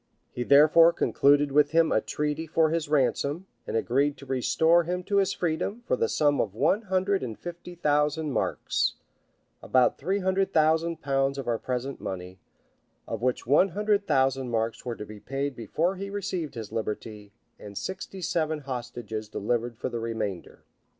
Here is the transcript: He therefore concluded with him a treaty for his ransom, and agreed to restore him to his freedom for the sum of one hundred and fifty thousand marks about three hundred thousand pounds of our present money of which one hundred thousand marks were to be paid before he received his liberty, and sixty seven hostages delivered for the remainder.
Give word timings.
He 0.31 0.41
therefore 0.41 0.93
concluded 0.93 1.51
with 1.51 1.69
him 1.73 1.91
a 1.91 2.01
treaty 2.01 2.47
for 2.47 2.71
his 2.71 2.89
ransom, 2.89 3.45
and 3.67 3.77
agreed 3.77 4.17
to 4.17 4.25
restore 4.25 4.81
him 4.81 5.03
to 5.03 5.17
his 5.17 5.31
freedom 5.31 5.83
for 5.85 5.95
the 5.95 6.09
sum 6.09 6.41
of 6.41 6.55
one 6.55 6.81
hundred 6.81 7.21
and 7.21 7.37
fifty 7.37 7.75
thousand 7.75 8.31
marks 8.31 8.95
about 9.61 9.99
three 9.99 10.17
hundred 10.17 10.53
thousand 10.53 11.03
pounds 11.03 11.37
of 11.37 11.47
our 11.47 11.59
present 11.59 12.01
money 12.01 12.39
of 13.07 13.21
which 13.21 13.45
one 13.45 13.69
hundred 13.69 14.07
thousand 14.07 14.49
marks 14.49 14.83
were 14.83 14.95
to 14.95 15.05
be 15.05 15.19
paid 15.19 15.55
before 15.55 15.97
he 15.97 16.09
received 16.09 16.55
his 16.55 16.71
liberty, 16.71 17.31
and 17.59 17.77
sixty 17.77 18.23
seven 18.23 18.61
hostages 18.61 19.29
delivered 19.29 19.77
for 19.77 19.89
the 19.89 19.99
remainder. 19.99 20.63